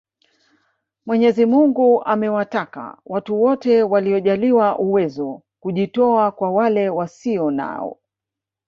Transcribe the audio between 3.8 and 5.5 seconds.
waliojaliwa uwezo